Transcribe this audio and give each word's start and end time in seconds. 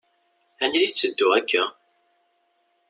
Anida 0.63 0.85
i 0.85 0.87
tetteddu 0.89 1.27
akka? 1.37 1.63